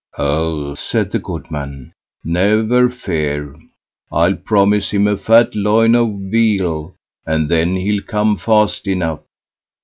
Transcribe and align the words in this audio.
"Oh!" 0.17 0.73
said 0.73 1.11
the 1.11 1.19
goodman, 1.19 1.93
"never 2.23 2.89
fear; 2.89 3.55
I'll 4.11 4.33
promise 4.33 4.89
him 4.89 5.05
a 5.05 5.15
fat 5.15 5.53
loin 5.53 5.93
of 5.93 6.19
veal, 6.31 6.95
and 7.23 7.47
then 7.49 7.75
he'll 7.75 8.01
come 8.01 8.37
fast 8.37 8.87
enough." 8.87 9.19